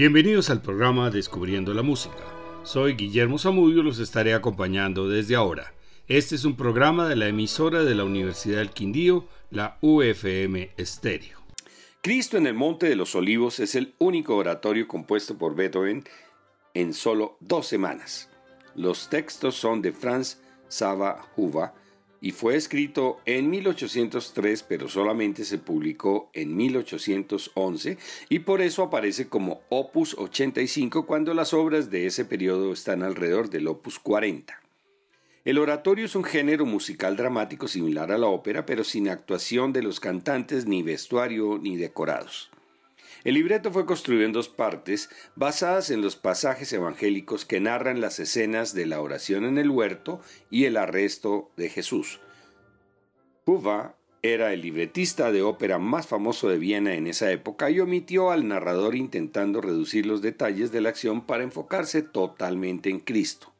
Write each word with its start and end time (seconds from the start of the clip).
Bienvenidos 0.00 0.48
al 0.48 0.62
programa 0.62 1.10
Descubriendo 1.10 1.74
la 1.74 1.82
Música. 1.82 2.24
Soy 2.62 2.94
Guillermo 2.94 3.38
Zamudio 3.38 3.80
y 3.80 3.82
los 3.82 3.98
estaré 3.98 4.32
acompañando 4.32 5.10
desde 5.10 5.36
ahora. 5.36 5.74
Este 6.08 6.36
es 6.36 6.46
un 6.46 6.56
programa 6.56 7.06
de 7.06 7.16
la 7.16 7.28
emisora 7.28 7.84
de 7.84 7.94
la 7.94 8.04
Universidad 8.04 8.60
del 8.60 8.70
Quindío, 8.70 9.28
la 9.50 9.76
UFM 9.82 10.70
Estéreo. 10.78 11.40
Cristo 12.00 12.38
en 12.38 12.46
el 12.46 12.54
Monte 12.54 12.88
de 12.88 12.96
los 12.96 13.14
Olivos 13.14 13.60
es 13.60 13.74
el 13.74 13.92
único 13.98 14.36
oratorio 14.36 14.88
compuesto 14.88 15.36
por 15.36 15.54
Beethoven 15.54 16.02
en 16.72 16.94
solo 16.94 17.36
dos 17.40 17.66
semanas. 17.66 18.30
Los 18.74 19.10
textos 19.10 19.54
son 19.56 19.82
de 19.82 19.92
Franz 19.92 20.38
Sava 20.68 21.28
Huva 21.36 21.74
y 22.20 22.32
fue 22.32 22.56
escrito 22.56 23.20
en 23.24 23.50
1803 23.50 24.62
pero 24.64 24.88
solamente 24.88 25.44
se 25.44 25.58
publicó 25.58 26.30
en 26.32 26.56
1811 26.56 27.98
y 28.28 28.38
por 28.40 28.60
eso 28.60 28.82
aparece 28.82 29.28
como 29.28 29.62
Opus 29.68 30.14
85 30.18 31.06
cuando 31.06 31.34
las 31.34 31.54
obras 31.54 31.90
de 31.90 32.06
ese 32.06 32.24
periodo 32.24 32.72
están 32.72 33.02
alrededor 33.02 33.50
del 33.50 33.68
Opus 33.68 33.98
40. 33.98 34.60
El 35.44 35.58
oratorio 35.58 36.04
es 36.04 36.14
un 36.14 36.24
género 36.24 36.66
musical 36.66 37.16
dramático 37.16 37.66
similar 37.66 38.12
a 38.12 38.18
la 38.18 38.26
ópera 38.26 38.66
pero 38.66 38.84
sin 38.84 39.08
actuación 39.08 39.72
de 39.72 39.82
los 39.82 39.98
cantantes 39.98 40.66
ni 40.66 40.82
vestuario 40.82 41.58
ni 41.58 41.76
decorados. 41.76 42.49
El 43.22 43.34
libreto 43.34 43.70
fue 43.70 43.84
construido 43.84 44.24
en 44.24 44.32
dos 44.32 44.48
partes, 44.48 45.10
basadas 45.36 45.90
en 45.90 46.00
los 46.00 46.16
pasajes 46.16 46.72
evangélicos 46.72 47.44
que 47.44 47.60
narran 47.60 48.00
las 48.00 48.18
escenas 48.18 48.74
de 48.74 48.86
la 48.86 49.00
oración 49.00 49.44
en 49.44 49.58
el 49.58 49.70
huerto 49.70 50.20
y 50.50 50.64
el 50.64 50.78
arresto 50.78 51.50
de 51.56 51.68
Jesús. 51.68 52.20
Huva 53.44 53.96
era 54.22 54.52
el 54.52 54.62
libretista 54.62 55.32
de 55.32 55.42
ópera 55.42 55.78
más 55.78 56.06
famoso 56.06 56.48
de 56.48 56.58
Viena 56.58 56.94
en 56.94 57.06
esa 57.06 57.30
época 57.30 57.70
y 57.70 57.80
omitió 57.80 58.30
al 58.30 58.48
narrador 58.48 58.94
intentando 58.94 59.60
reducir 59.60 60.06
los 60.06 60.22
detalles 60.22 60.72
de 60.72 60.80
la 60.80 60.90
acción 60.90 61.26
para 61.26 61.42
enfocarse 61.42 62.02
totalmente 62.02 62.90
en 62.90 63.00
Cristo. 63.00 63.52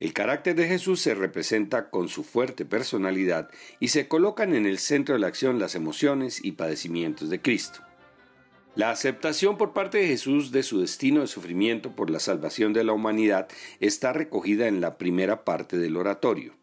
El 0.00 0.12
carácter 0.12 0.56
de 0.56 0.66
Jesús 0.66 1.00
se 1.00 1.14
representa 1.14 1.90
con 1.90 2.08
su 2.08 2.24
fuerte 2.24 2.64
personalidad 2.64 3.50
y 3.78 3.88
se 3.88 4.08
colocan 4.08 4.54
en 4.54 4.66
el 4.66 4.78
centro 4.78 5.14
de 5.14 5.20
la 5.20 5.28
acción 5.28 5.60
las 5.60 5.76
emociones 5.76 6.44
y 6.44 6.52
padecimientos 6.52 7.30
de 7.30 7.40
Cristo. 7.40 7.84
La 8.74 8.90
aceptación 8.90 9.58
por 9.58 9.74
parte 9.74 9.98
de 9.98 10.06
Jesús 10.06 10.50
de 10.50 10.62
su 10.62 10.80
destino 10.80 11.20
de 11.20 11.26
sufrimiento 11.26 11.94
por 11.94 12.08
la 12.08 12.18
salvación 12.18 12.72
de 12.72 12.84
la 12.84 12.94
humanidad 12.94 13.48
está 13.80 14.14
recogida 14.14 14.66
en 14.66 14.80
la 14.80 14.96
primera 14.96 15.44
parte 15.44 15.76
del 15.76 15.98
oratorio. 15.98 16.54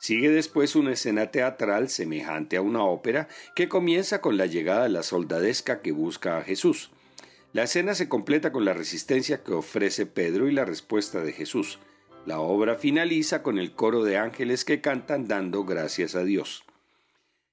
Sigue 0.00 0.30
después 0.30 0.76
una 0.76 0.92
escena 0.92 1.30
teatral 1.30 1.90
semejante 1.90 2.56
a 2.56 2.62
una 2.62 2.84
ópera 2.84 3.28
que 3.54 3.68
comienza 3.68 4.22
con 4.22 4.38
la 4.38 4.46
llegada 4.46 4.84
de 4.84 4.88
la 4.88 5.02
soldadesca 5.02 5.82
que 5.82 5.92
busca 5.92 6.38
a 6.38 6.42
Jesús. 6.42 6.90
La 7.52 7.64
escena 7.64 7.94
se 7.94 8.08
completa 8.08 8.50
con 8.50 8.64
la 8.64 8.72
resistencia 8.74 9.42
que 9.42 9.52
ofrece 9.52 10.06
Pedro 10.06 10.48
y 10.48 10.52
la 10.52 10.64
respuesta 10.64 11.22
de 11.22 11.32
Jesús. 11.32 11.78
La 12.24 12.40
obra 12.40 12.76
finaliza 12.76 13.42
con 13.42 13.58
el 13.58 13.72
coro 13.72 14.04
de 14.04 14.16
ángeles 14.16 14.64
que 14.64 14.80
cantan 14.80 15.28
dando 15.28 15.64
gracias 15.64 16.14
a 16.14 16.24
Dios. 16.24 16.65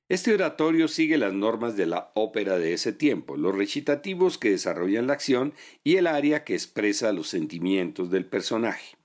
Este 0.10 0.34
oratorio 0.34 0.88
sigue 0.88 1.18
las 1.18 1.34
normas 1.34 1.78
de 1.78 1.86
la 1.86 2.12
ópera 2.14 2.58
de 2.58 2.74
ese 2.74 2.92
tiempo, 2.92 3.38
los 3.38 3.56
recitativos 3.56 4.38
que 4.38 4.50
desarrollan 4.50 5.08
la 5.08 5.14
acción 5.14 5.54
y 5.84 5.96
el 5.96 6.08
aria 6.08 6.44
que 6.44 6.54
expresa 6.54 7.14
los 7.14 7.30
sentimientos 7.30 8.12
del 8.12 8.26
personaje. 8.26 8.98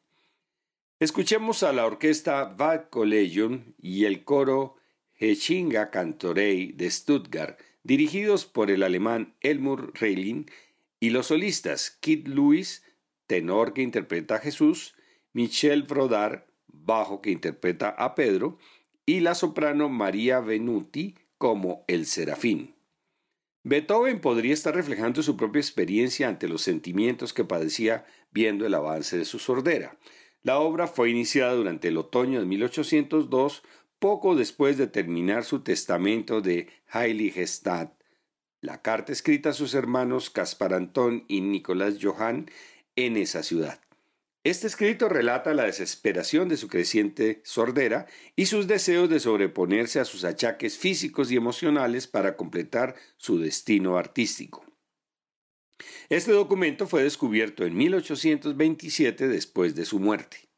Escuchemos 0.99 1.63
a 1.63 1.73
la 1.73 1.87
orquesta 1.87 2.45
Bad 2.45 2.89
Collegium 2.91 3.75
y 3.81 4.07
el 4.07 4.25
coro 4.25 4.77
Hechinga 5.15 5.91
Cantorei 5.91 6.73
de 6.73 6.91
Stuttgart, 6.91 7.61
dirigidos 7.85 8.47
por 8.47 8.71
el 8.71 8.83
alemán 8.83 9.35
Elmur 9.41 9.93
Reiling, 9.95 10.51
y 10.99 11.11
los 11.11 11.29
solistas 11.29 11.93
Kid 12.01 12.27
Lewis, 12.27 12.83
tenor 13.29 13.73
que 13.73 13.83
interpreta 13.83 14.37
a 14.37 14.39
Jesús, 14.41 14.97
Michel 15.33 15.85
Brodar, 15.85 16.49
bajo 16.67 17.23
que 17.23 17.31
interpreta 17.31 17.91
a 17.91 18.17
Pedro, 18.17 18.59
y 19.09 19.21
la 19.21 19.35
soprano 19.35 19.89
María 19.89 20.41
Venuti 20.41 21.15
como 21.39 21.83
el 21.89 22.05
serafín. 22.05 22.75
Beethoven 23.65 24.21
podría 24.21 24.53
estar 24.53 24.75
reflejando 24.75 25.23
su 25.23 25.35
propia 25.35 25.61
experiencia 25.61 26.29
ante 26.29 26.47
los 26.47 26.61
sentimientos 26.61 27.33
que 27.33 27.43
padecía 27.43 28.05
viendo 28.33 28.67
el 28.67 28.75
avance 28.75 29.17
de 29.17 29.25
su 29.25 29.39
sordera. 29.39 29.97
La 30.43 30.59
obra 30.59 30.87
fue 30.87 31.09
iniciada 31.09 31.55
durante 31.55 31.89
el 31.89 31.97
otoño 31.97 32.39
de 32.39 32.45
1802, 32.45 33.63
poco 33.99 34.37
después 34.37 34.77
de 34.77 34.89
terminar 34.89 35.43
su 35.45 35.61
testamento 35.61 36.43
de 36.43 36.69
Heiligestadt, 36.93 37.99
la 38.61 38.83
carta 38.83 39.13
escrita 39.13 39.49
a 39.49 39.55
sus 39.55 39.73
hermanos 39.73 40.29
Caspar 40.29 40.75
Antón 40.75 41.25
y 41.29 41.41
Nicolás 41.41 41.95
Johann 41.99 42.51
en 42.95 43.17
esa 43.17 43.43
ciudad. 43.43 43.81
Este 44.45 44.67
escrito 44.69 45.09
relata 45.09 45.53
la 45.53 45.65
desesperación 45.65 46.49
de 46.49 46.57
su 46.57 46.69
creciente 46.69 47.43
sordera 47.45 48.07
y 48.37 48.47
sus 48.47 48.69
deseos 48.69 49.11
de 49.11 49.21
sobreponerse 49.21 49.99
a 49.99 50.05
sus 50.05 50.25
achaques 50.25 50.79
físicos 50.79 51.31
y 51.31 51.37
emocionales 51.37 52.07
para 52.07 52.37
completar 52.37 52.95
su 53.17 53.39
destino 53.39 53.99
artístico. 53.99 54.65
Este 56.09 56.33
documento 56.33 56.87
fue 56.87 57.03
descubierto 57.03 57.65
en 57.65 57.77
1827 57.77 59.29
después 59.29 59.75
de 59.75 59.85
su 59.85 59.99
muerte. 59.99 60.49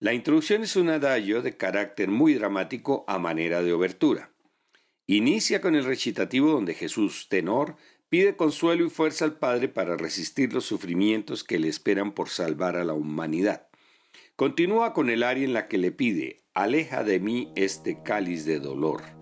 La 0.00 0.12
introducción 0.12 0.62
es 0.62 0.76
un 0.76 0.90
adagio 0.90 1.42
de 1.42 1.56
carácter 1.56 2.08
muy 2.08 2.34
dramático 2.34 3.04
a 3.08 3.18
manera 3.18 3.62
de 3.62 3.72
obertura. 3.72 4.32
Inicia 5.06 5.60
con 5.60 5.74
el 5.74 5.84
recitativo 5.84 6.52
donde 6.52 6.74
Jesús, 6.74 7.28
tenor, 7.28 7.76
Pide 8.08 8.36
consuelo 8.36 8.86
y 8.86 8.90
fuerza 8.90 9.26
al 9.26 9.38
Padre 9.38 9.68
para 9.68 9.96
resistir 9.96 10.54
los 10.54 10.64
sufrimientos 10.64 11.44
que 11.44 11.58
le 11.58 11.68
esperan 11.68 12.12
por 12.12 12.30
salvar 12.30 12.76
a 12.76 12.84
la 12.84 12.94
humanidad. 12.94 13.68
Continúa 14.34 14.94
con 14.94 15.10
el 15.10 15.22
área 15.22 15.44
en 15.44 15.52
la 15.52 15.68
que 15.68 15.76
le 15.76 15.92
pide, 15.92 16.44
aleja 16.54 17.04
de 17.04 17.20
mí 17.20 17.52
este 17.54 18.02
cáliz 18.02 18.46
de 18.46 18.60
dolor. 18.60 19.17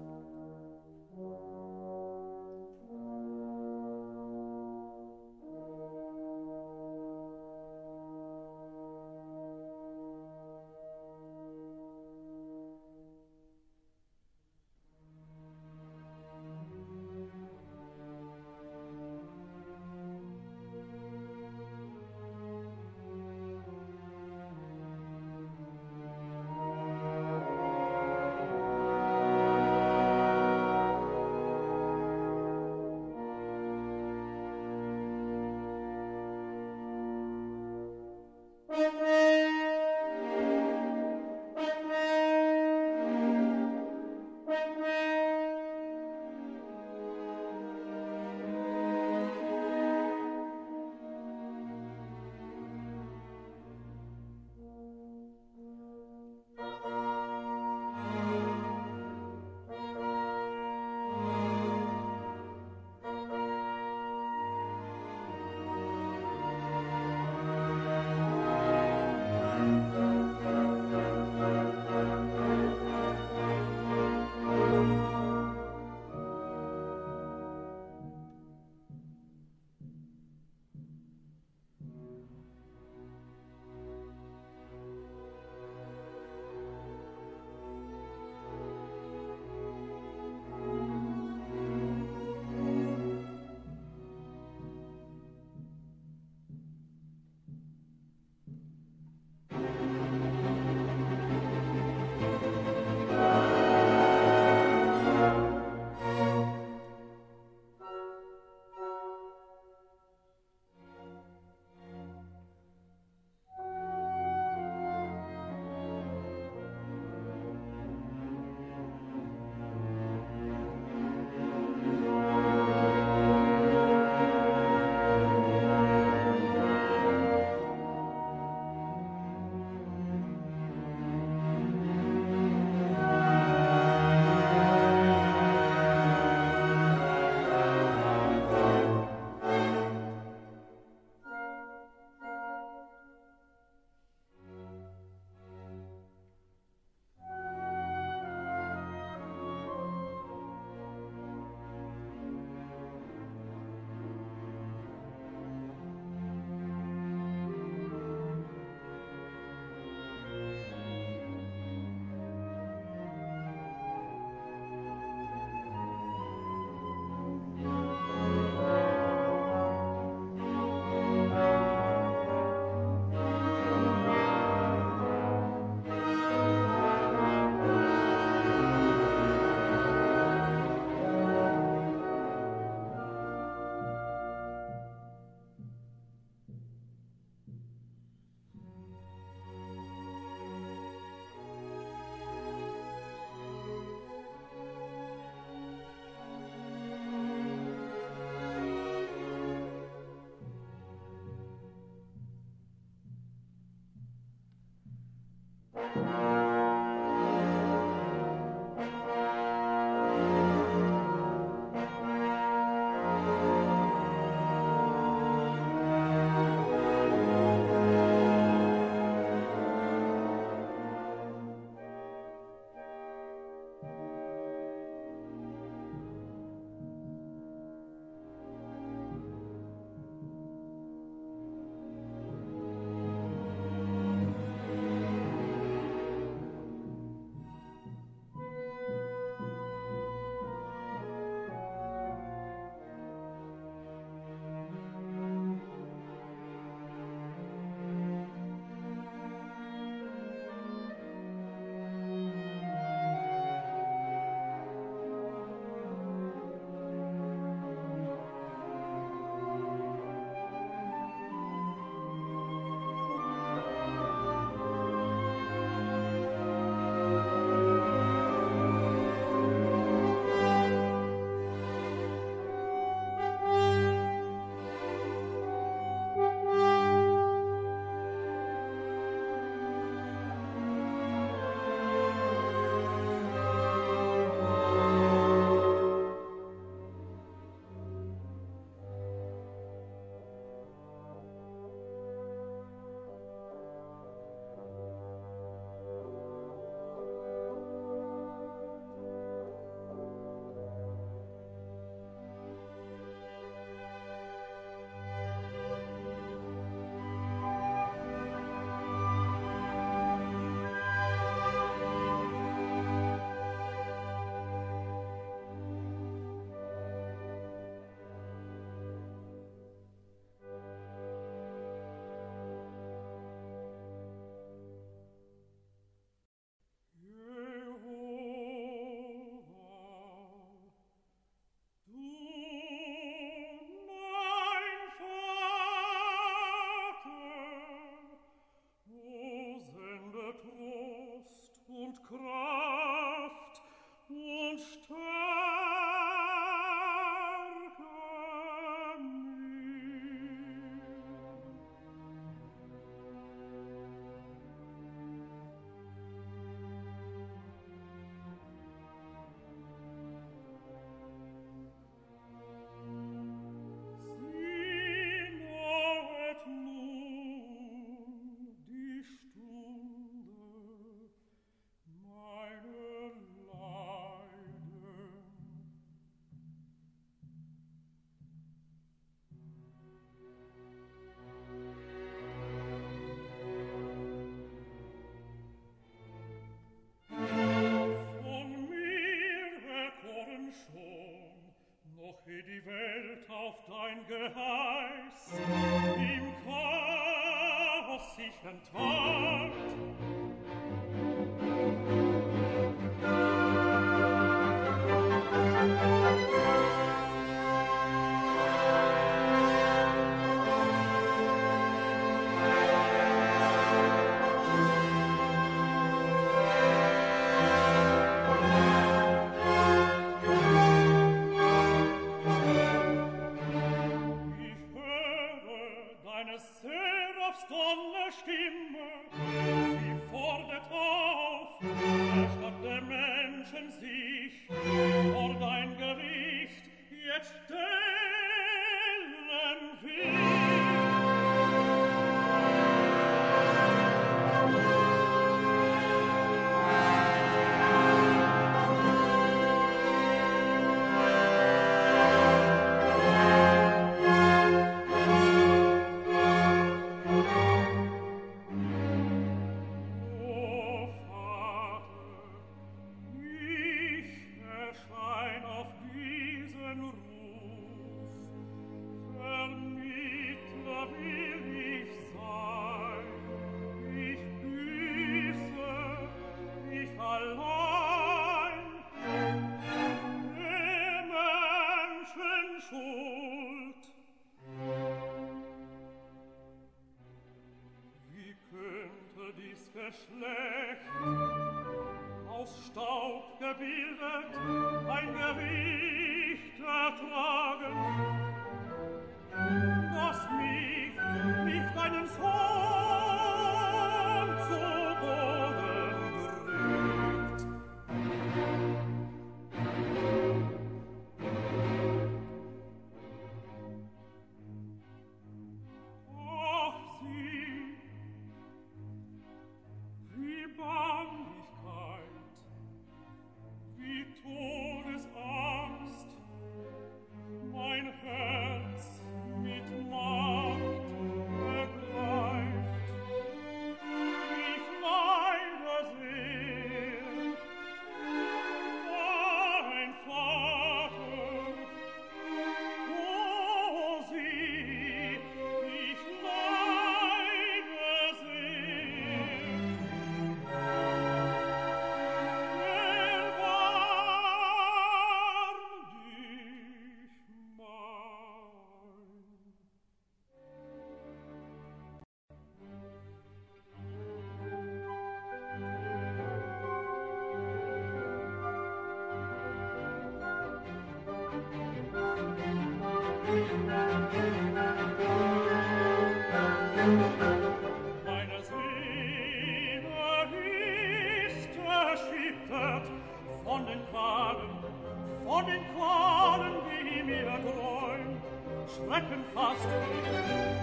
den 585.56 585.64
Qualen, 585.74 586.52
die 586.68 587.02
mir 587.02 587.24
grollen, 587.24 588.22
schrecken 588.68 589.24
fast, 589.34 589.66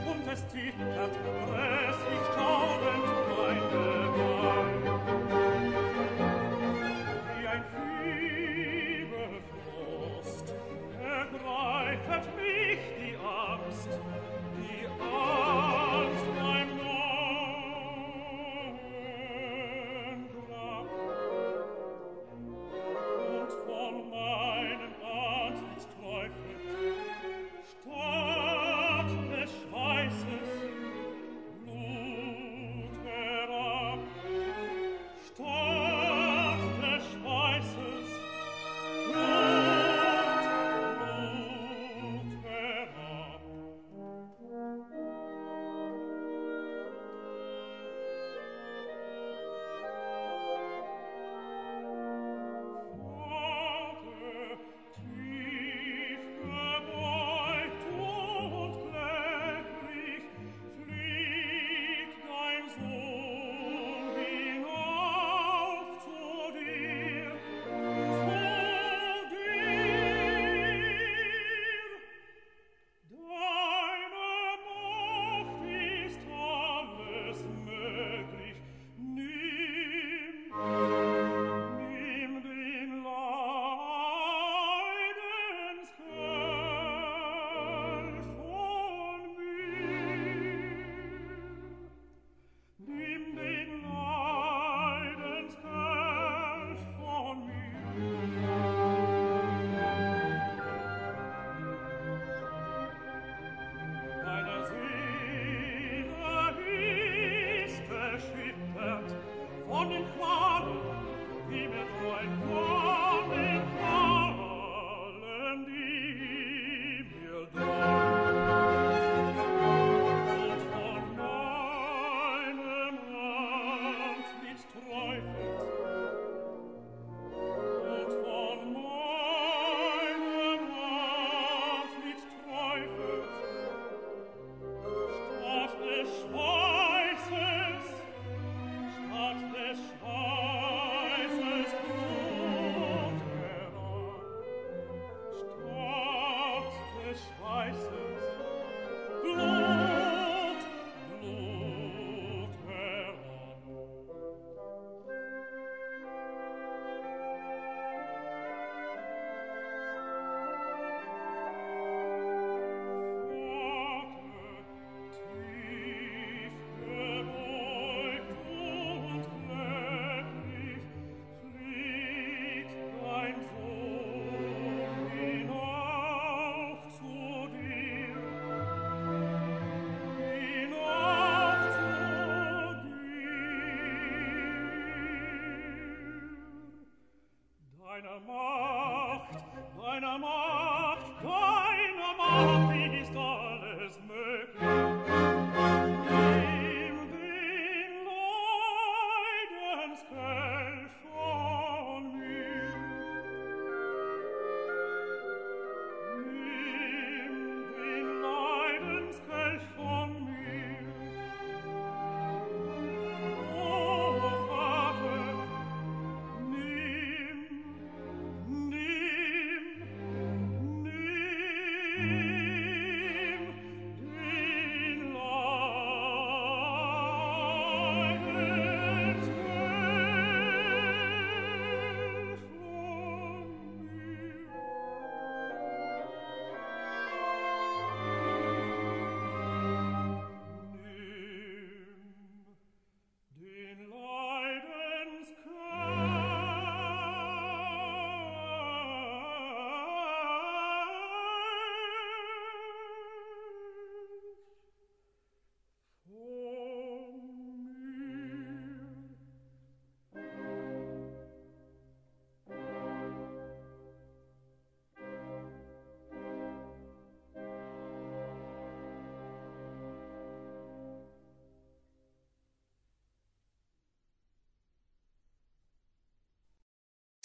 und 0.05 0.31
es 0.31 0.45
tittert, 0.47 1.15
es 1.87 1.97
ich 2.13 2.27
tausend 2.35 3.05
mein 3.37 3.61
Gebein. 3.69 4.92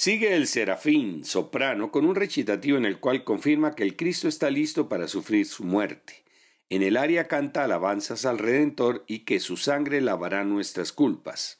Sigue 0.01 0.37
el 0.37 0.47
serafín, 0.47 1.25
soprano, 1.25 1.91
con 1.91 2.07
un 2.07 2.15
recitativo 2.15 2.79
en 2.79 2.85
el 2.85 3.01
cual 3.01 3.25
confirma 3.25 3.75
que 3.75 3.83
el 3.83 3.97
Cristo 3.97 4.29
está 4.29 4.49
listo 4.49 4.89
para 4.89 5.09
sufrir 5.09 5.45
su 5.45 5.65
muerte. 5.65 6.23
En 6.71 6.85
el 6.85 6.97
área 6.97 7.27
canta 7.27 7.65
alabanzas 7.65 8.25
al 8.25 8.39
Redentor 8.39 9.03
y 9.09 9.25
que 9.25 9.41
su 9.41 9.57
sangre 9.57 10.01
lavará 10.01 10.45
nuestras 10.45 10.93
culpas. 10.93 11.57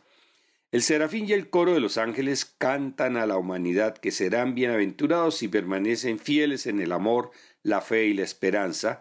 El 0.71 0.83
serafín 0.83 1.29
y 1.29 1.33
el 1.33 1.51
coro 1.51 1.75
de 1.75 1.81
los 1.81 1.99
ángeles 1.99 2.45
cantan 2.45 3.17
a 3.17 3.27
la 3.27 3.37
humanidad 3.37 3.99
que 3.99 4.13
serán 4.13 4.55
bienaventurados 4.55 5.37
si 5.37 5.49
permanecen 5.49 6.21
fieles 6.21 6.69
en 6.69 6.81
el 6.81 6.93
amor, 6.93 7.33
la 7.65 7.81
fe 7.81 8.07
y 8.07 8.15
la 8.15 8.23
esperanza, 8.23 9.01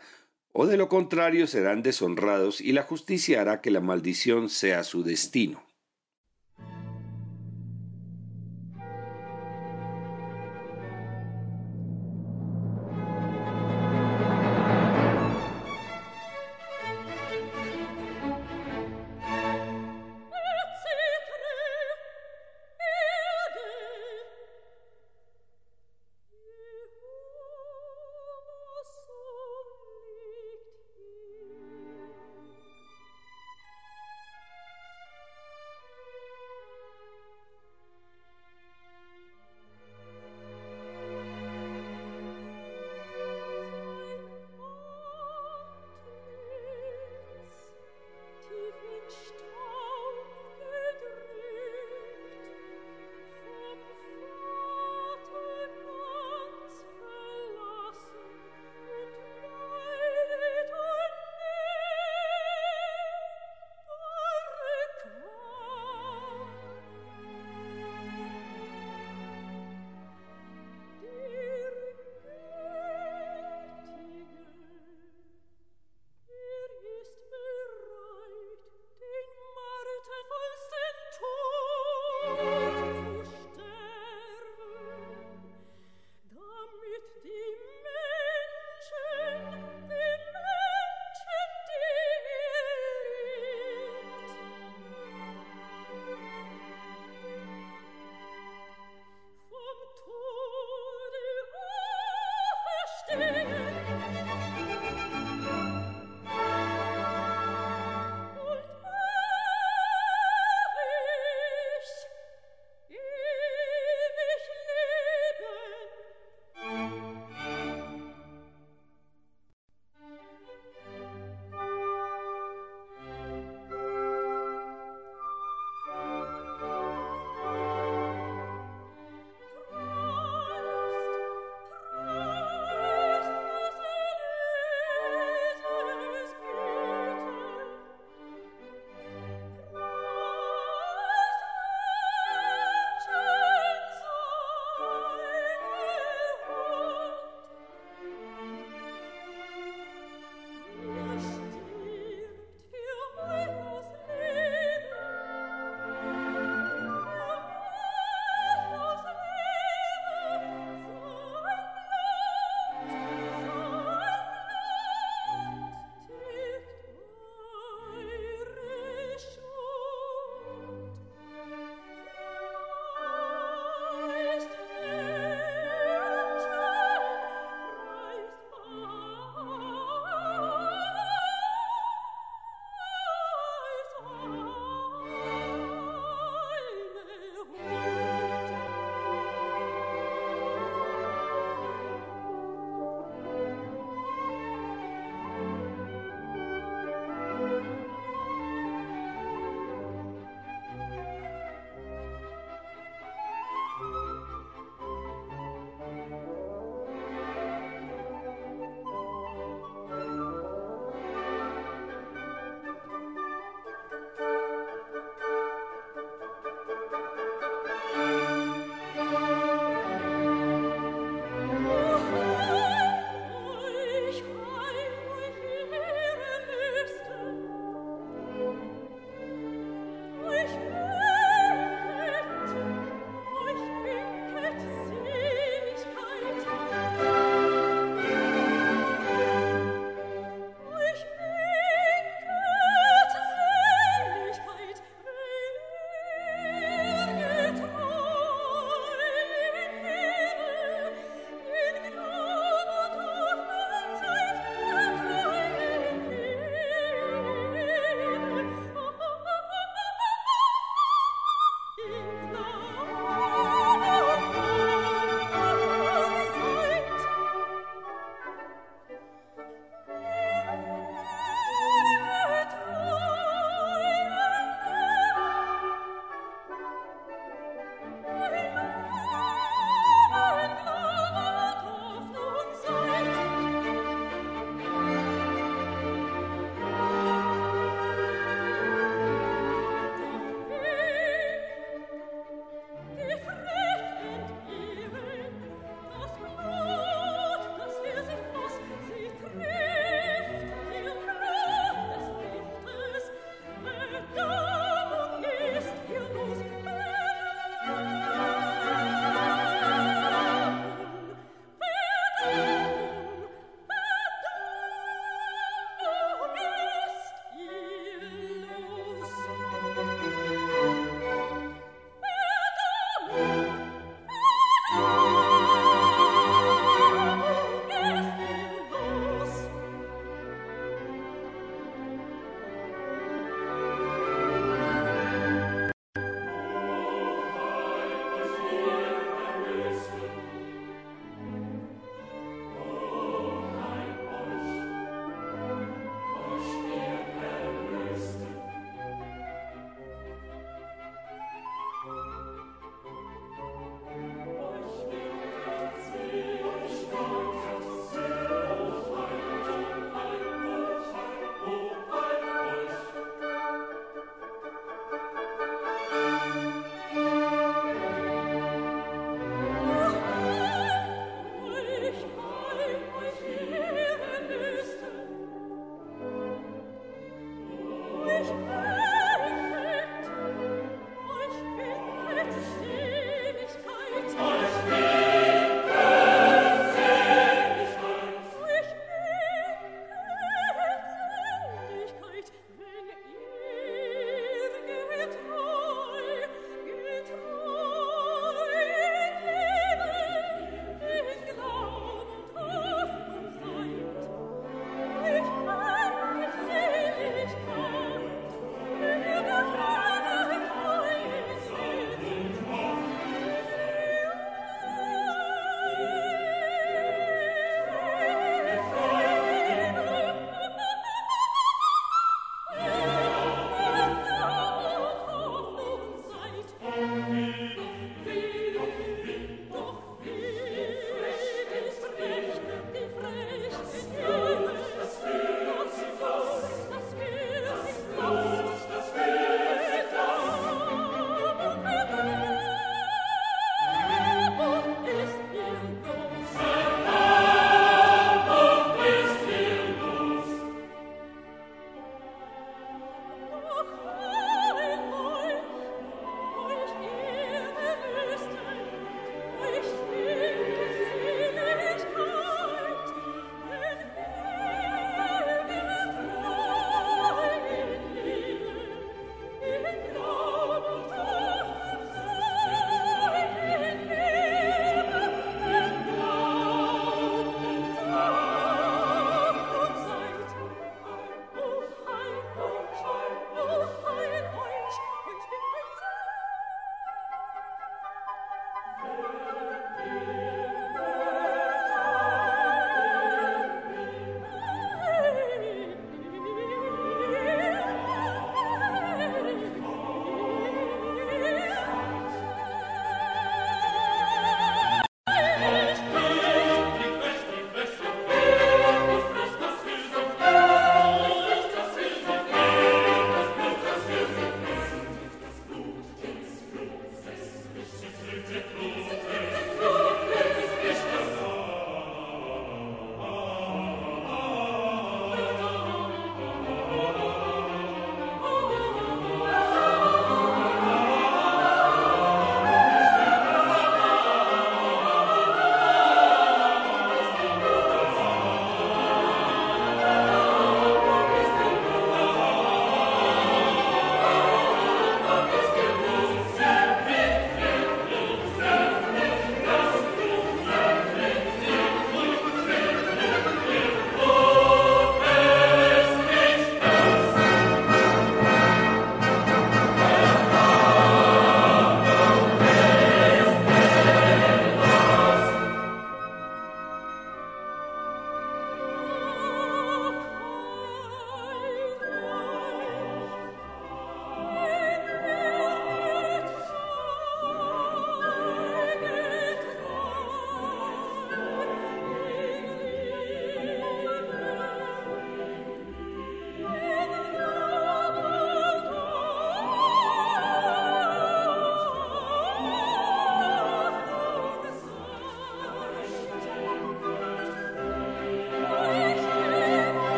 o 0.51 0.65
de 0.65 0.77
lo 0.77 0.89
contrario 0.89 1.45
serán 1.45 1.83
deshonrados 1.83 2.59
y 2.59 2.71
la 2.71 2.81
justicia 2.81 3.41
hará 3.41 3.61
que 3.61 3.69
la 3.69 3.81
maldición 3.81 4.49
sea 4.49 4.83
su 4.83 5.03
destino. 5.03 5.66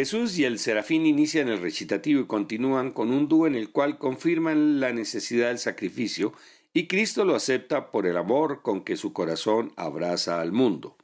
Jesús 0.00 0.38
y 0.38 0.46
el 0.46 0.58
serafín 0.58 1.04
inician 1.04 1.48
el 1.48 1.60
recitativo 1.60 2.22
y 2.22 2.26
continúan 2.26 2.90
con 2.90 3.10
un 3.10 3.28
dúo 3.28 3.46
en 3.46 3.54
el 3.54 3.68
cual 3.68 3.98
confirman 3.98 4.80
la 4.80 4.94
necesidad 4.94 5.48
del 5.48 5.58
sacrificio 5.58 6.32
y 6.72 6.86
Cristo 6.86 7.26
lo 7.26 7.34
acepta 7.34 7.90
por 7.90 8.06
el 8.06 8.16
amor 8.16 8.62
con 8.62 8.82
que 8.82 8.96
su 8.96 9.12
corazón 9.12 9.74
abraza 9.76 10.40
al 10.40 10.52
mundo. 10.52 10.96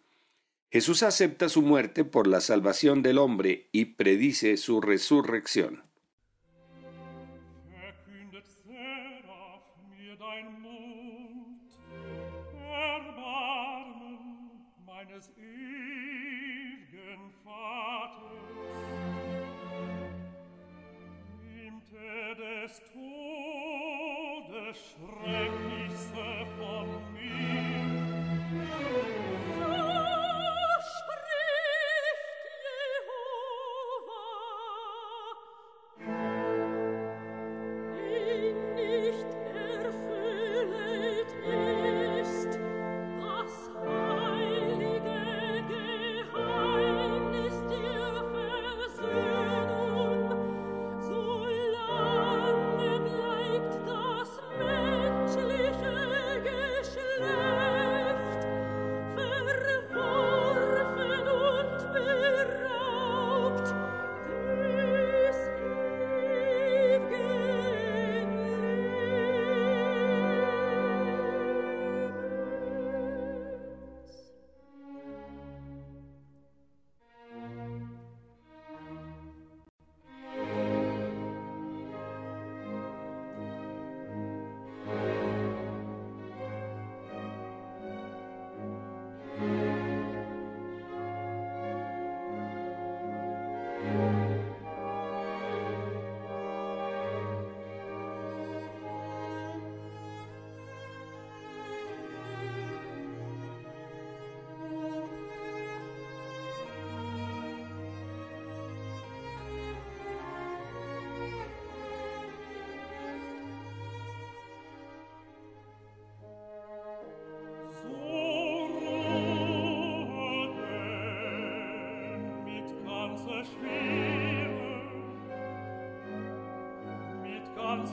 Jesús 0.70 1.02
acepta 1.02 1.50
su 1.50 1.60
muerte 1.60 2.06
por 2.06 2.26
la 2.26 2.40
salvación 2.40 3.02
del 3.02 3.18
hombre 3.18 3.68
y 3.70 3.84
predice 3.84 4.56
su 4.56 4.80
resurrección. 4.80 5.85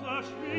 unser 0.04 0.24
Schwert. 0.24 0.53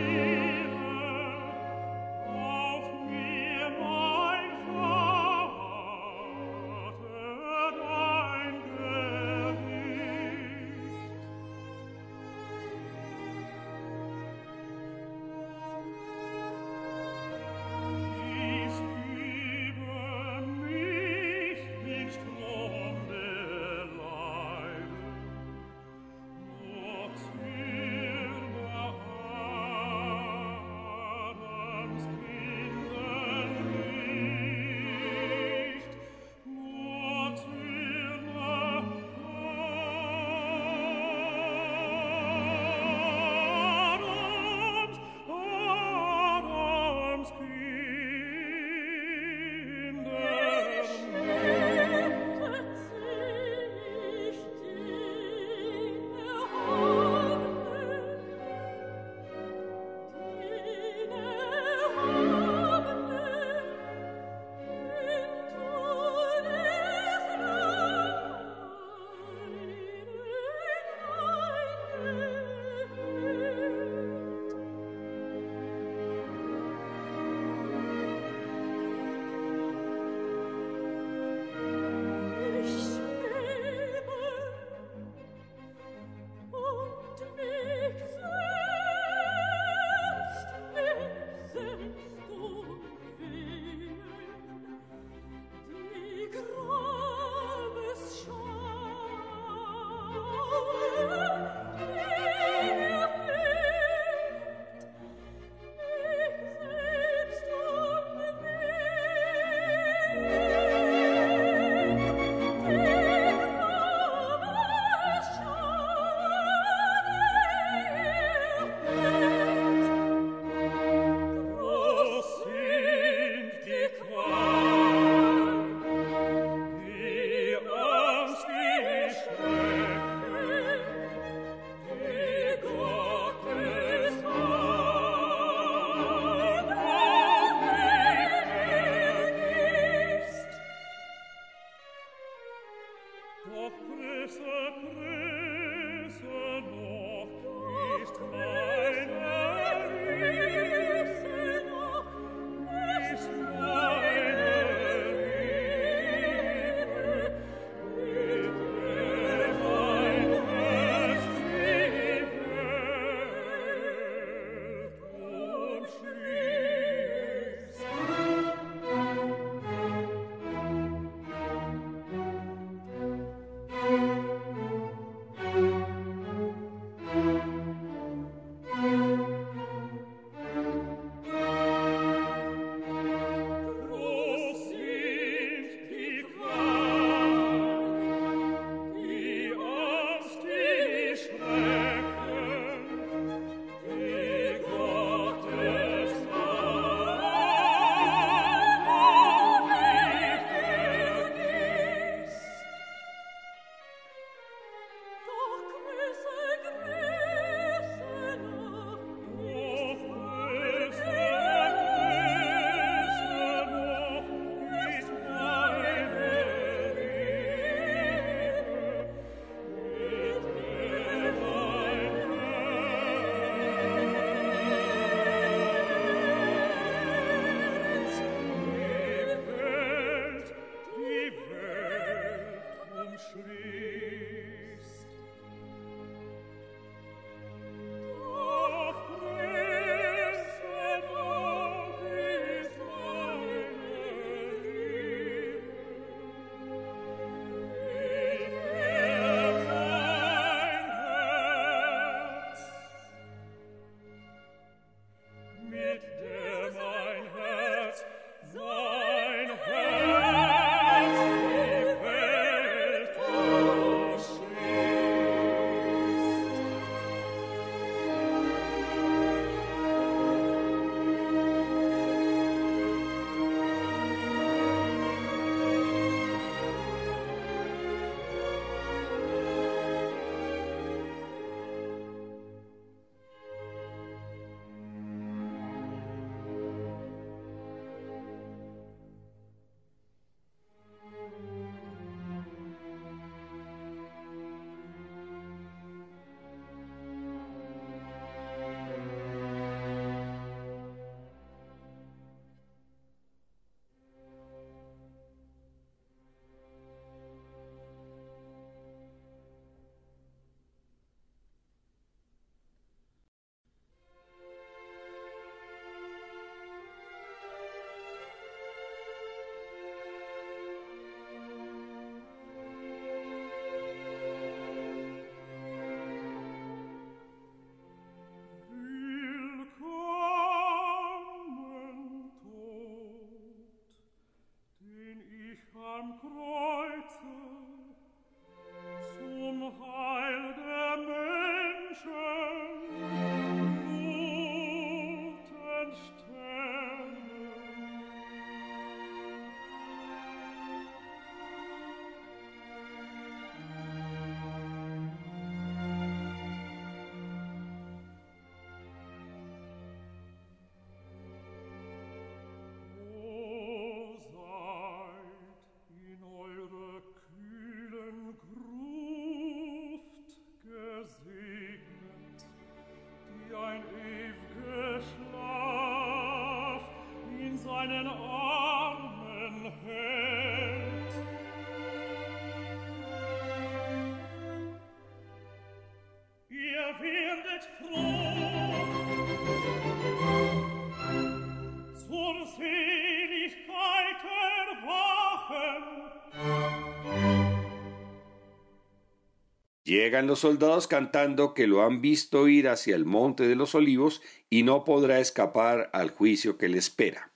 Llegan 399.84 400.26
los 400.26 400.40
soldados 400.40 400.86
cantando 400.86 401.52
que 401.52 401.66
lo 401.66 401.82
han 401.82 402.00
visto 402.00 402.48
ir 402.48 402.68
hacia 402.68 402.96
el 402.96 403.04
monte 403.04 403.46
de 403.46 403.54
los 403.54 403.74
olivos 403.74 404.22
y 404.48 404.62
no 404.62 404.82
podrá 404.82 405.20
escapar 405.20 405.90
al 405.92 406.10
juicio 406.10 406.56
que 406.56 406.68
le 406.68 406.78
espera. 406.78 407.30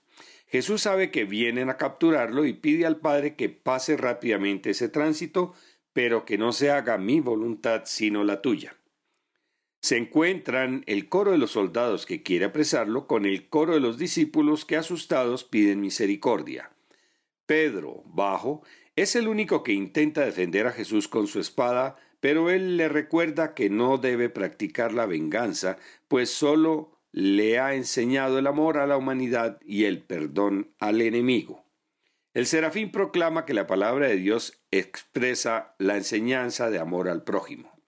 Jesús 0.47 0.81
sabe 0.81 1.11
que 1.11 1.25
vienen 1.25 1.69
a 1.69 1.77
capturarlo 1.77 2.45
y 2.45 2.53
pide 2.53 2.87
al 2.87 2.97
Padre 2.97 3.35
que 3.35 3.49
pase 3.49 3.97
rápidamente 3.97 4.71
ese 4.71 4.89
tránsito, 4.89 5.53
pero 5.93 6.25
que 6.25 6.39
no 6.39 6.51
se 6.51 6.71
haga 6.71 6.97
mi 6.97 7.19
voluntad 7.19 7.83
sino 7.85 8.23
la 8.23 8.41
tuya. 8.41 8.78
Se 9.81 9.97
encuentran 9.97 10.83
el 10.87 11.07
coro 11.07 11.31
de 11.31 11.37
los 11.37 11.51
soldados 11.51 12.05
que 12.05 12.21
quiere 12.21 12.45
apresarlo 12.45 13.07
con 13.07 13.25
el 13.25 13.47
coro 13.47 13.73
de 13.73 13.79
los 13.79 13.97
discípulos 13.97 14.65
que 14.65 14.75
asustados 14.75 15.45
piden 15.45 15.79
misericordia. 15.79 16.71
Pedro, 17.45 18.03
bajo, 18.05 18.61
es 18.95 19.15
el 19.15 19.27
único 19.27 19.63
que 19.63 19.71
intenta 19.71 20.25
defender 20.25 20.67
a 20.67 20.71
Jesús 20.71 21.07
con 21.07 21.27
su 21.27 21.39
espada, 21.39 21.95
pero 22.19 22.49
él 22.49 22.75
le 22.75 22.89
recuerda 22.89 23.53
que 23.53 23.69
no 23.69 23.97
debe 23.97 24.29
practicar 24.29 24.93
la 24.93 25.05
venganza, 25.05 25.77
pues 26.09 26.29
sólo 26.29 26.91
le 27.11 27.59
ha 27.59 27.73
enseñado 27.73 28.37
el 28.37 28.47
amor 28.47 28.77
a 28.77 28.87
la 28.87 28.97
humanidad 28.97 29.59
y 29.65 29.85
el 29.85 30.03
perdón 30.03 30.71
al 30.79 31.01
enemigo. 31.01 31.63
El 32.33 32.45
serafín 32.45 32.91
proclama 32.91 33.45
que 33.45 33.53
la 33.53 33.67
palabra 33.67 34.07
de 34.07 34.17
Dios 34.17 34.61
expresa 34.69 35.73
la 35.79 35.95
enseñanza 35.95 36.69
de 36.69 36.79
amor 36.79 37.07
al 37.07 37.23
prójimo. 37.23 37.78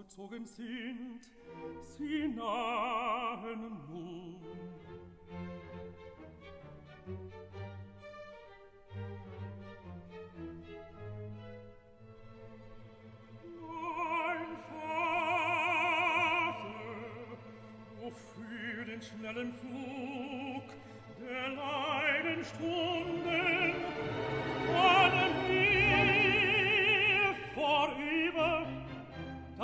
ausgezogen 0.00 0.46
sind, 0.46 1.20
sie 1.96 2.28
nahen 2.28 3.78
nun. 3.88 4.36
Mein 13.60 14.56
Vater, 14.70 14.96
wofür 18.00 18.84
den 18.84 19.02
schnellen 19.02 19.52
Flug 19.52 20.64
der 21.20 21.48
Leidensturm 21.50 23.19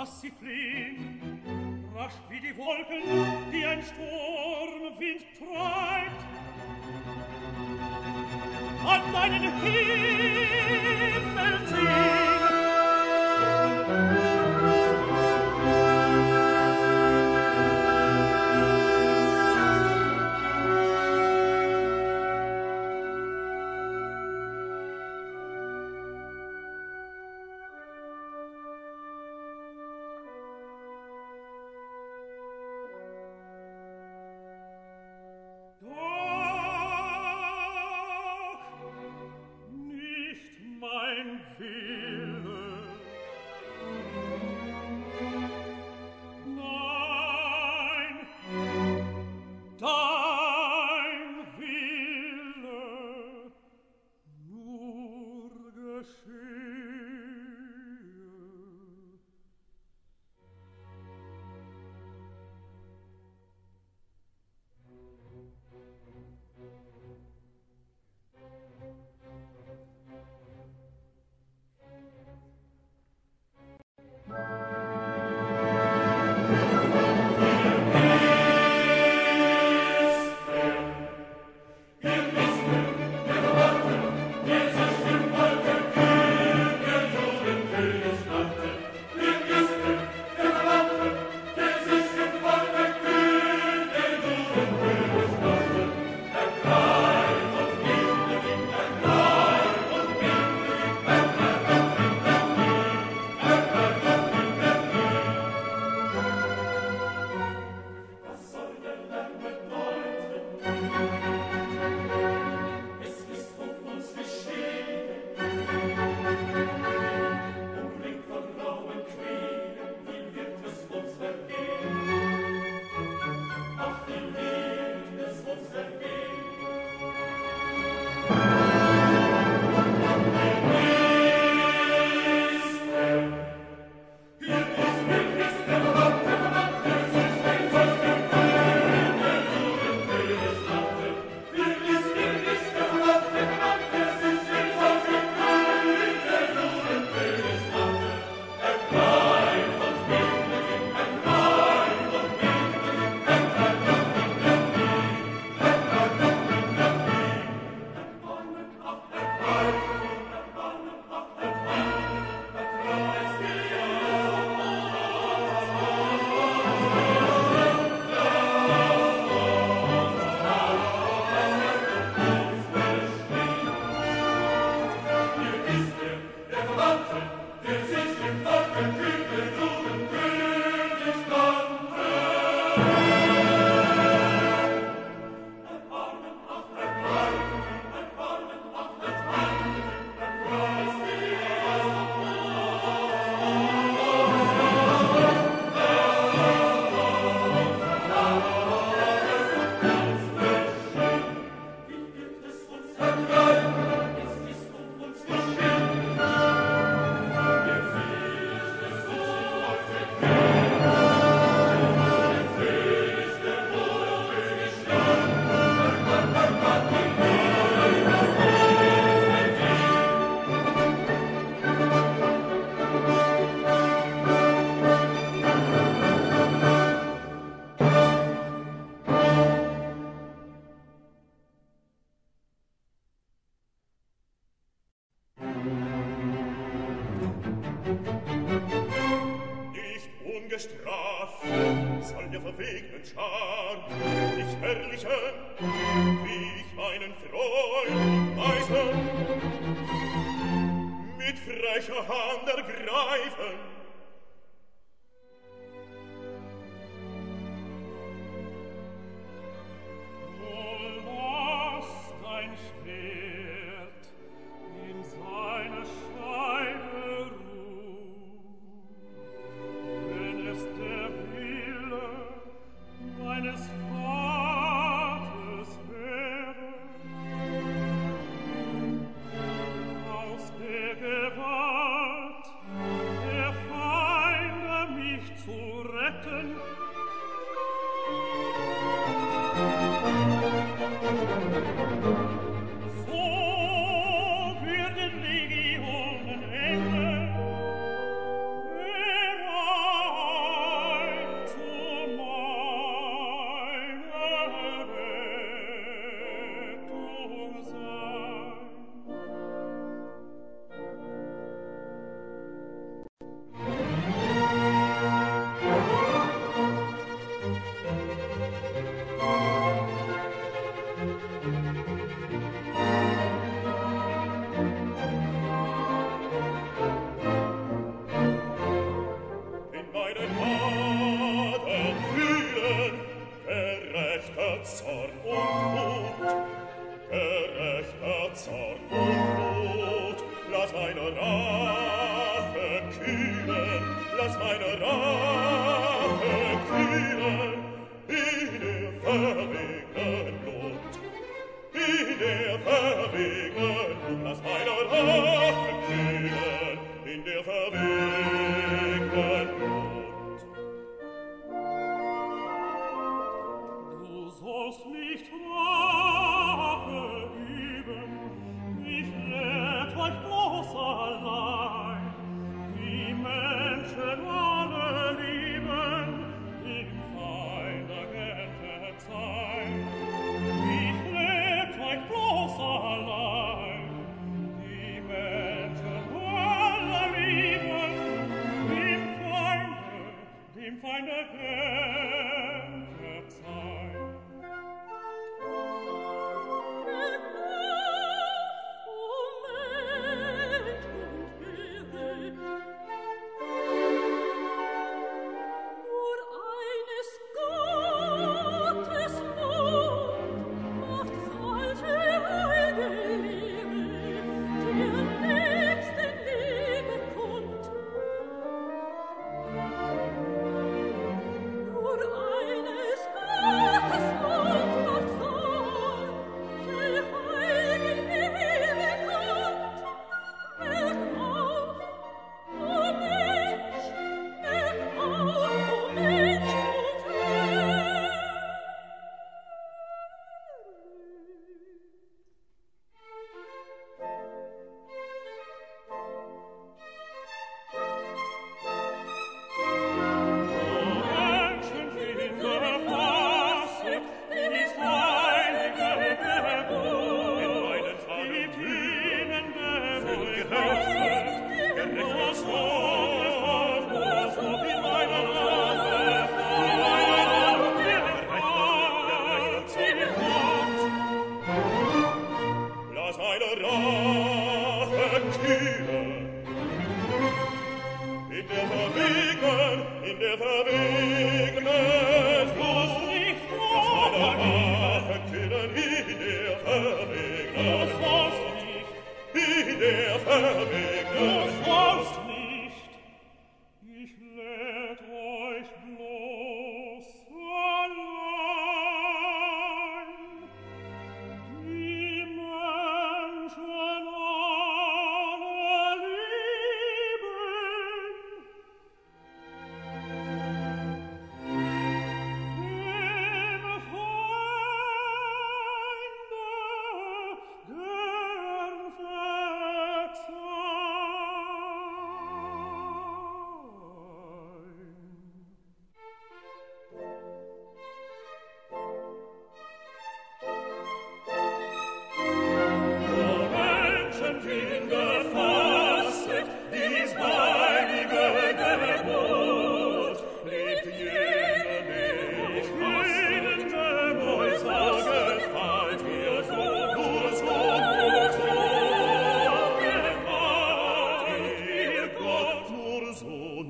lass 0.07 0.21
sie 0.21 0.31
fliehn. 0.31 1.41
Rasch 1.95 2.13
wie 2.29 2.39
die 2.39 2.57
Wolken, 2.57 3.03
die 3.51 3.65
ein 3.65 3.83
Sturmwind 3.83 5.21
treibt. 5.37 6.23
An 8.85 9.11
meinen 9.11 9.61
Himmel! 9.61 10.26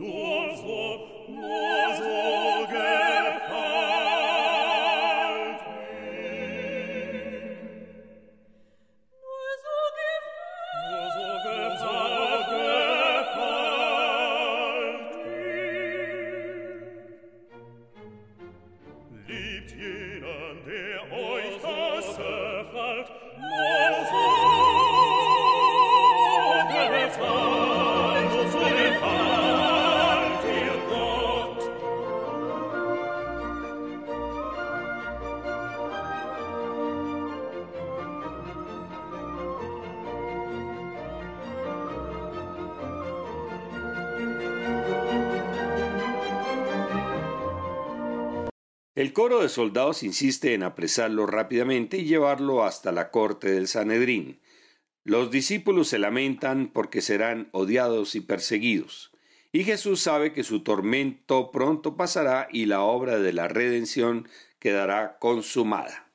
Nozo, 0.08 1.02
nozo. 1.28 2.37
Coro 49.28 49.42
de 49.42 49.50
soldados 49.50 50.04
insiste 50.04 50.54
en 50.54 50.64
apresarlo 50.64 51.26
rápidamente 51.26 51.98
y 51.98 52.06
llevarlo 52.06 52.64
hasta 52.64 52.94
la 52.94 53.12
corte 53.12 53.52
del 53.52 53.68
Sanedrín. 53.68 54.40
Los 55.04 55.32
discípulos 55.32 55.90
se 55.90 56.00
lamentan 56.00 56.72
porque 56.72 57.02
serán 57.02 57.50
odiados 57.52 58.16
y 58.16 58.22
perseguidos. 58.22 59.12
Y 59.52 59.66
Jesús 59.66 60.00
sabe 60.00 60.32
que 60.32 60.46
su 60.46 60.64
tormento 60.64 61.52
pronto 61.52 61.98
pasará 61.98 62.48
y 62.54 62.68
la 62.68 62.80
obra 62.84 63.20
de 63.20 63.34
la 63.34 63.50
redención 63.50 64.30
quedará 64.60 65.18
consumada. 65.20 66.10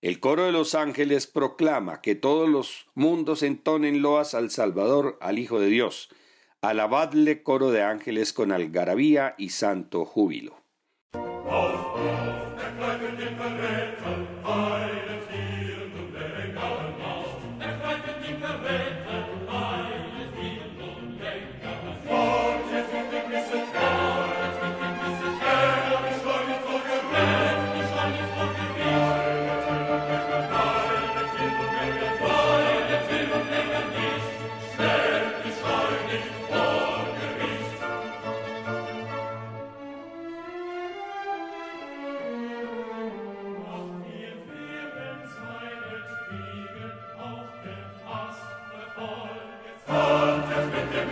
El 0.00 0.18
coro 0.18 0.46
de 0.46 0.52
los 0.52 0.74
ángeles 0.74 1.26
proclama 1.26 2.00
que 2.00 2.14
todos 2.14 2.48
los 2.48 2.86
mundos 2.94 3.42
entonen 3.42 4.00
loas 4.00 4.32
al 4.32 4.50
Salvador, 4.50 5.18
al 5.20 5.38
Hijo 5.38 5.60
de 5.60 5.66
Dios. 5.66 6.08
Alabadle 6.62 7.42
coro 7.42 7.72
de 7.72 7.82
ángeles 7.82 8.32
con 8.32 8.52
algarabía 8.52 9.34
y 9.36 9.50
santo 9.50 10.06
júbilo. 10.06 10.57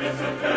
Magnificent. 0.06 0.55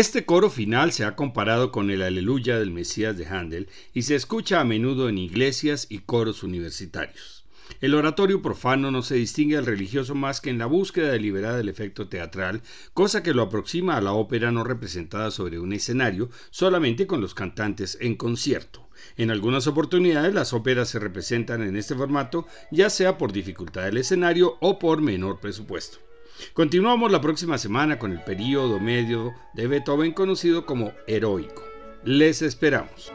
Este 0.00 0.24
coro 0.24 0.48
final 0.48 0.92
se 0.92 1.04
ha 1.04 1.14
comparado 1.14 1.70
con 1.70 1.90
el 1.90 2.00
Aleluya 2.00 2.58
del 2.58 2.70
Mesías 2.70 3.18
de 3.18 3.26
Handel 3.26 3.68
y 3.92 4.00
se 4.00 4.14
escucha 4.14 4.58
a 4.58 4.64
menudo 4.64 5.10
en 5.10 5.18
iglesias 5.18 5.88
y 5.90 5.98
coros 5.98 6.42
universitarios. 6.42 7.44
El 7.82 7.94
oratorio 7.94 8.40
profano 8.40 8.90
no 8.90 9.02
se 9.02 9.16
distingue 9.16 9.58
al 9.58 9.66
religioso 9.66 10.14
más 10.14 10.40
que 10.40 10.48
en 10.48 10.56
la 10.56 10.64
búsqueda 10.64 11.12
deliberada 11.12 11.58
del 11.58 11.68
efecto 11.68 12.08
teatral, 12.08 12.62
cosa 12.94 13.22
que 13.22 13.34
lo 13.34 13.42
aproxima 13.42 13.98
a 13.98 14.00
la 14.00 14.14
ópera 14.14 14.50
no 14.50 14.64
representada 14.64 15.30
sobre 15.30 15.58
un 15.58 15.74
escenario 15.74 16.30
solamente 16.48 17.06
con 17.06 17.20
los 17.20 17.34
cantantes 17.34 17.98
en 18.00 18.14
concierto. 18.14 18.88
En 19.18 19.30
algunas 19.30 19.66
oportunidades 19.66 20.32
las 20.32 20.54
óperas 20.54 20.88
se 20.88 20.98
representan 20.98 21.60
en 21.60 21.76
este 21.76 21.94
formato, 21.94 22.46
ya 22.70 22.88
sea 22.88 23.18
por 23.18 23.32
dificultad 23.32 23.82
del 23.82 23.98
escenario 23.98 24.56
o 24.62 24.78
por 24.78 25.02
menor 25.02 25.40
presupuesto. 25.40 25.98
Continuamos 26.52 27.12
la 27.12 27.20
próxima 27.20 27.58
semana 27.58 27.98
con 27.98 28.12
el 28.12 28.20
periodo 28.22 28.80
medio 28.80 29.34
de 29.54 29.66
Beethoven 29.66 30.12
conocido 30.12 30.66
como 30.66 30.92
heroico. 31.06 31.62
Les 32.04 32.42
esperamos. 32.42 33.12